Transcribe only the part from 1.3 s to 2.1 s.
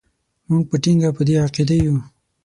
عقیده یو.